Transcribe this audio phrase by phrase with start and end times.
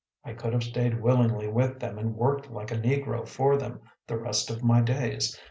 [0.25, 4.17] I could have stayed willingly with them and worked like a negro for them the
[4.17, 5.37] rest of my days.